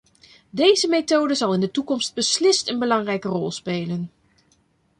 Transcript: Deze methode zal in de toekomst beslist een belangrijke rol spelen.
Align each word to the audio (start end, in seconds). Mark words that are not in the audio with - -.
Deze 0.49 0.87
methode 0.87 1.35
zal 1.35 1.53
in 1.53 1.59
de 1.59 1.71
toekomst 1.71 2.13
beslist 2.13 2.69
een 2.69 2.79
belangrijke 2.79 3.27
rol 3.27 3.51
spelen. 3.51 4.09